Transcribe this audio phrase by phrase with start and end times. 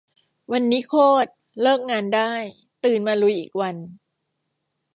[0.51, 0.93] วันนี้ โค
[1.25, 1.29] ตร
[1.61, 2.31] เลิกงานได้
[2.83, 3.75] ตื่นมาลุยอีกวัน